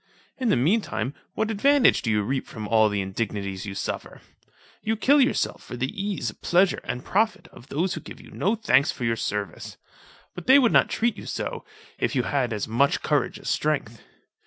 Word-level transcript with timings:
In 0.39 0.49
the 0.49 0.55
mean 0.55 0.81
time, 0.81 1.13
what 1.35 1.51
advantage 1.51 2.01
do 2.01 2.09
you 2.09 2.23
reap 2.23 2.47
from 2.47 2.67
all 2.67 2.89
the 2.89 3.01
indignities 3.03 3.67
you 3.67 3.75
suffer." 3.75 4.21
You 4.81 4.95
kill 4.95 5.21
yourself 5.21 5.61
for 5.61 5.77
the 5.77 5.91
ease, 5.93 6.31
pleasure, 6.31 6.81
and 6.85 7.05
profit 7.05 7.47
of 7.49 7.67
those 7.67 7.93
who 7.93 8.01
give 8.01 8.19
you 8.19 8.31
no 8.31 8.55
thanks 8.55 8.89
for 8.91 9.03
your 9.03 9.15
service. 9.15 9.77
But 10.33 10.47
they 10.47 10.57
would 10.57 10.71
not 10.73 10.89
treat 10.89 11.17
you 11.17 11.27
so, 11.27 11.65
if 11.99 12.15
you 12.15 12.23
had 12.23 12.51
as 12.51 12.67
much 12.67 13.03
courage 13.03 13.37
as 13.39 13.49
strength. 13.51 14.01